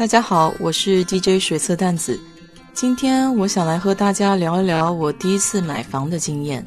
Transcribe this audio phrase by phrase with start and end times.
[0.00, 2.18] 大家好，我是 DJ 水色淡子。
[2.72, 6.66] 今天我想来和大家聊一聊我第一次买房的经验。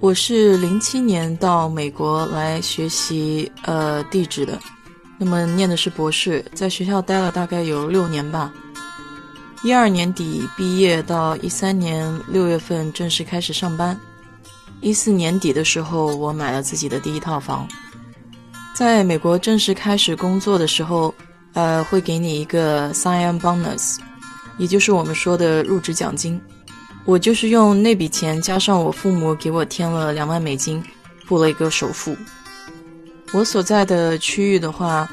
[0.00, 4.60] 我是零七年到美国来学习呃地质的，
[5.16, 8.52] 那么念的是博士，在学校待了大概有六年吧。
[9.62, 13.98] 一二年底毕业到一三年六月份正式开始上班。
[14.82, 17.66] 一四年底的时候，我买了自己的第一套房。
[18.74, 21.14] 在美国正式开始工作的时候，
[21.54, 23.96] 呃，会给你一个 sign bonus，
[24.58, 26.40] 也就是我们说的入职奖金。
[27.04, 30.82] 我就是用那笔钱加上我父母给我添了两万美金，
[31.26, 32.16] 付了一个首付。
[33.32, 35.08] 我所在的区域的话，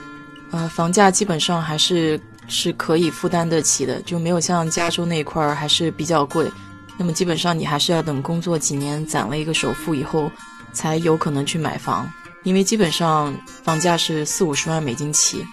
[0.51, 6.49] 呃，房价基本上还是是可以负担得起的，就没有像加州那块儿还是比较贵。
[6.97, 10.31] 那么基本上你还是要等工作几年攒了一个首付以后，
[10.71, 12.07] 才有可能去买房，
[12.43, 15.43] 因为基本上房价是四五十万美金起。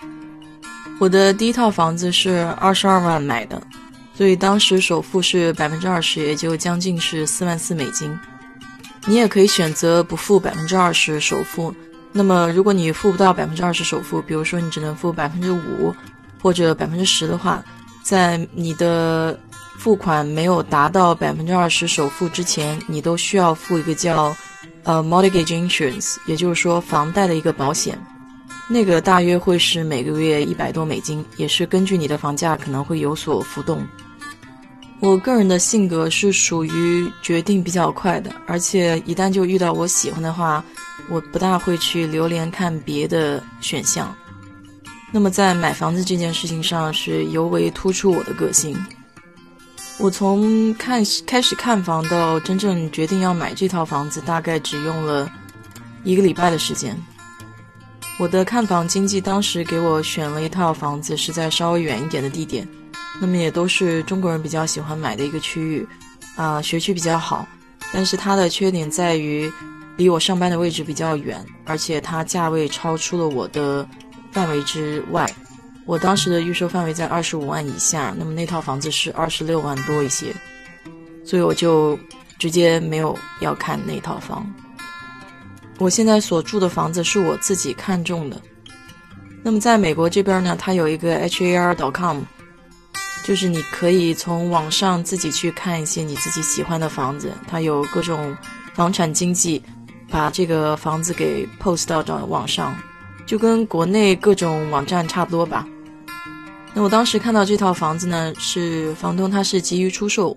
[0.98, 3.62] 我的第一套房子是二十二万买的，
[4.14, 8.18] 所以当时首付是百分之二十，也就将近是四万四美金。
[9.06, 11.72] 你也可以选择不付百分之二十首付。
[12.10, 15.94] 那么如果你付不到百分之二十首付，比如说你只能付百分之五
[16.42, 17.62] 或者百分之十的话，
[18.02, 19.38] 在你的
[19.78, 24.34] 付款没有达到百分之二十首付之前，你都需要付一个叫
[24.82, 27.96] 呃 mortgage insurance，也就是说房贷的一个保险。
[28.68, 33.86] 那个大约会是每个月一百多美金，也是根据你的房价可能会有所浮动。
[35.00, 40.62] 我个人的性格是属于决定比较快的，而且一旦就遇到我喜欢的话，
[41.08, 44.14] 我不大会去流连看别的选项。
[45.10, 48.76] 那么在买房子这件事情上，是尤为突出我的个性。
[49.98, 55.30] 我从看开始看房到真正决定要买这套房子，大概只用了
[56.04, 56.94] 一个礼拜的时间。
[58.18, 62.66] 我的看房经纪当时给我选了一套房子，是在稍微远一点的地点，
[63.20, 65.86] 那么也都是中国人比较喜欢买的一个区域，
[66.34, 67.46] 啊，学区比较好，
[67.92, 69.50] 但是它的缺点在于
[69.96, 73.88] 离我上班的位置比较远，而且它价位超出了我的
[74.32, 75.32] 范围之外。
[75.86, 80.34] 我当时的预售范围在二十五万以下，那么那套房子是二十六万多一些，
[81.24, 81.96] 所以我就
[82.36, 84.44] 直接没有要看那套房。
[85.78, 88.40] 我现在所住的房子是我自己看中的。
[89.42, 92.22] 那么在美国这边呢，它有一个 HAR.com，
[93.24, 98.36] 就是你可以从网上自己去看一些你自己喜欢的房子，它有各种
[98.74, 99.62] 房产经纪
[100.10, 102.76] 把这个房子给 post 到到网上，
[103.24, 105.66] 就跟国内各种网站差不多吧。
[106.74, 110.36] 那我当时看到这套房子呢，是房东他是急于出售，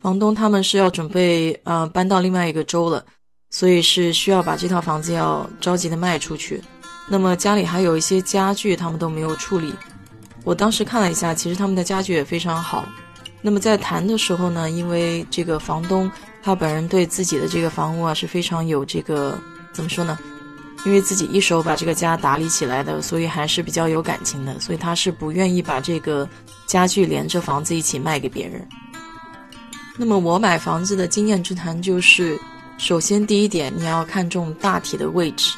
[0.00, 3.04] 房东他们是要准备呃搬到另外一个州了，
[3.50, 6.62] 所以是需要把这套房子要着急的卖出去。
[7.08, 9.72] 那么家里还有一些家具，他们都没有处理。
[10.44, 12.86] 我当时看了一下，其实他们的家具也非常好。
[13.42, 16.10] 那么在谈的时候呢，因为这个房东
[16.42, 19.38] 他本人对自己的这个房屋啊是非常有这个
[19.72, 20.18] 怎么说呢？
[20.84, 26.28] 因为自己一手把这个家打理起来的，所以还是比较有感情的，所以他是不愿意把这个
[26.66, 28.66] 家具连着房子一起卖给别人。
[29.96, 32.38] 那么我买房子的经验之谈就是，
[32.78, 35.56] 首先第一点你要看重大体的位置，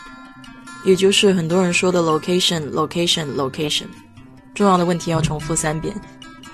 [0.85, 3.87] 也就是很多人说的 location，location，location，
[4.55, 5.95] 重要的问题要重复三遍。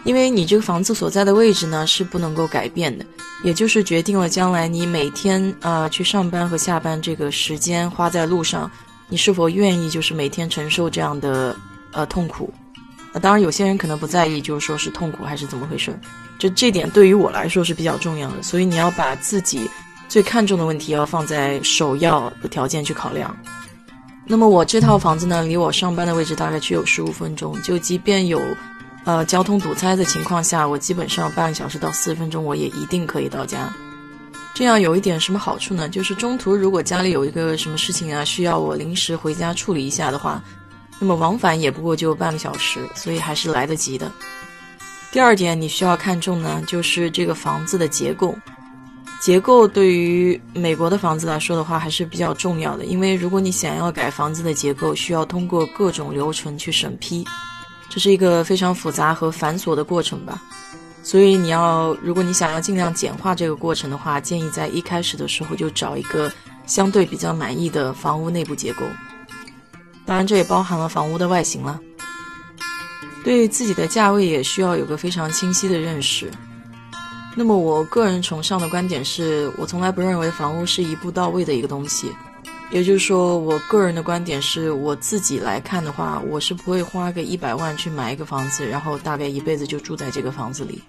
[0.05, 3.07] 因为你这个房子所在的位置呢是不能够改变的，
[3.43, 8.71] 也就是决定了将来你每天啊去上班和下班这个时间花在路上，
[9.09, 11.57] 你是否愿意就是每天承受这样的
[11.93, 12.53] 呃痛苦？
[13.13, 15.99] 那当然有些人可能不在意，就是说是痛苦还是怎么回事？
[16.39, 19.71] 就这点对于我来说是比较重要的，所以你要把自己
[20.15, 23.37] 最看重的问题要放在首要的条件去考量。
[24.25, 28.41] 那么我这套房子呢，离我上班的位置大概只有十五分钟，就即便有。
[29.05, 33.75] 呃，交通堵塞的情况下，我基本上半个小时到四十分钟，我也一定可以到家。
[34.55, 35.89] 这样有一点什么好处呢？
[35.89, 40.41] 就是中途如果家里有一个什么事情啊，需要我临时回家处理一下的话，
[41.01, 44.13] 那么往返也不过就半个小时，所以还是来得及的。
[45.11, 48.33] 第二点你需要看重呢，就是这个房子的结构。
[49.25, 57.25] 结构对于美国的房子来说的话，还是比较重要的，因为如果你想要改房子的结构，需要通过各种流程去审批。
[57.89, 60.43] 这是一个非常复杂和繁琐的过程吧，
[61.03, 66.31] 所以你要，如果你想要尽量简化这个过程的话，建议在一开始的时候就找一个
[66.67, 68.85] 相对比较满意的房屋内部结构。
[70.05, 71.81] 当然，这也包含了房屋的外形了。
[73.25, 76.31] 对自己的价位也需要有个非常清晰的认识。
[77.37, 82.13] 那么，我个人崇尚的观点是，我从来不认为房屋是一步到位的一个东西。
[82.71, 90.83] 也就是说，我个人的观点是，我自己来看的话，我是不会花个一百万去买一个房子，然后大概一辈子就住在这个房子里。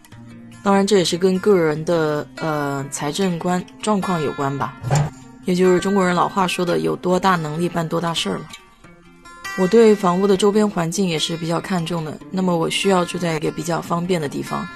[0.63, 4.75] 当然，这也是跟个人的呃财政观状况有关吧。
[5.45, 8.45] 也就是中国人老话说的“有多大能力办多大事儿”嘛。
[9.59, 12.17] 我对房屋的周边环境也是比较看重的。
[12.31, 14.67] 那么，我需要住在一个比较方便的地方，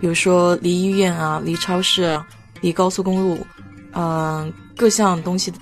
[0.00, 2.26] 比如说离医院啊、离超市啊、
[2.60, 3.46] 离高速公路，
[3.92, 5.52] 嗯，各项东西。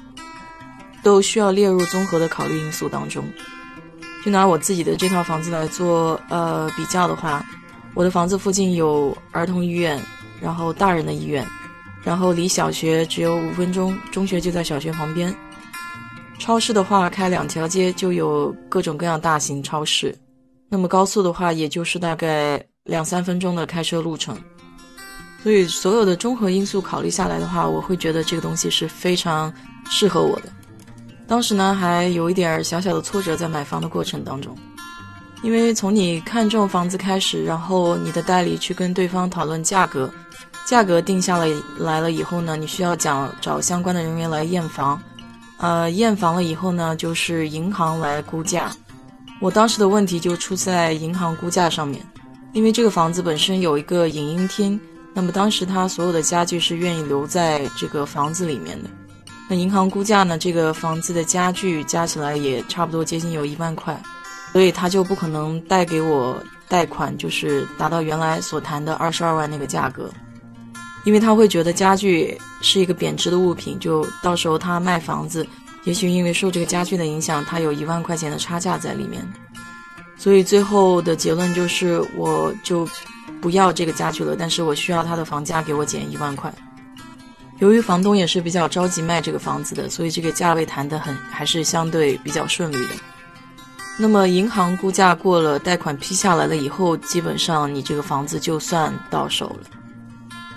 [1.04, 3.24] 都需要列入综合的考虑因素当中。
[4.24, 7.44] 就拿我自己的这套房子来做呃比较的话，
[7.94, 10.00] 我的房子附近有儿童医院，
[10.40, 11.44] 然后大人的医院，
[12.04, 15.34] 然后离小学只有五分钟，中学就在小学旁边。
[16.38, 20.16] 超市的话，开两条街就有各种各样大型超市。
[20.68, 24.36] 那么高速的话，也就是大概两三分钟的开车路程。
[25.42, 29.52] 所以所有的综合因素考虑下来的话，我会觉得这个东西是非常
[29.90, 30.52] 适合我的。
[31.26, 34.56] 当时呢，还有一点小小的挫折在买房的过程当中，
[35.42, 40.12] 因为从你看中房子开始，然后你的代理去跟对方讨论价格，
[40.66, 41.46] 价格定下了
[41.78, 45.00] 来了以后呢，你需要讲找相关的人员来验房，
[45.58, 48.70] 呃，验房了以后呢，就是银行来估价。
[49.40, 52.04] 我当时的问题就出在银行估价上面，
[52.52, 54.78] 因为这个房子本身有一个影音厅，
[55.14, 58.90] 那么当时他所有的家具是愿意留在这个房子里面的。
[59.48, 60.38] 那银行估价呢？
[60.38, 64.00] 这个房子的家具加起来也差不多接近有一万块，
[64.52, 70.10] 所以他就不可能贷给我贷款，就是达到原来所谈的二十二万那个价格，
[71.04, 75.46] 因为他会觉得家具是一个贬值的物品，就到时候他卖房子，
[75.84, 79.26] 也许因为受这个家具的影响，他有一万块钱的差价在里面，
[80.22, 82.88] 所以最后的结论就是，我就
[83.40, 86.54] 不要这个家具了，但是我需要他的房价给我减一万块。
[87.58, 92.94] 由于房东也是比较着急卖这个房子的，所以这个价位谈得很还是相对比较顺利的。
[93.98, 99.66] 那么银行估价过了，贷款批下来了以后，基本上你这个房子就算到手了。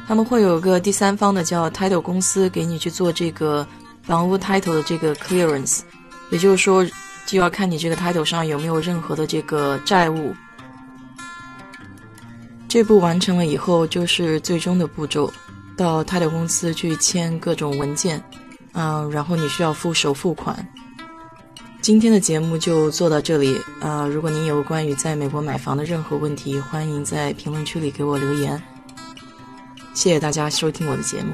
[0.07, 3.67] 他们会有个第三方的叫 title 公司给你去做这个
[4.03, 5.79] 房屋 title 的这个 clearance，
[6.29, 6.85] 也就是说
[7.25, 10.33] 就要看你这个 title 上有没有任何的这个债务。
[12.67, 15.31] 这步完成了以后，就是最终的步骤。
[15.77, 18.23] 到 title 公司去签各种文件，
[18.71, 20.65] 嗯，然后你需要付首付款。
[21.81, 24.07] 今天的节目就做到这里啊！
[24.07, 28.61] 如果您有关于在美国买房的任何问题，欢迎在评论区里给我留言。
[29.93, 31.33] 谢谢大家收听我的节目。